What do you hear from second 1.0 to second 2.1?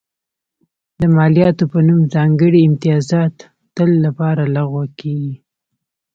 مالیاتو په نوم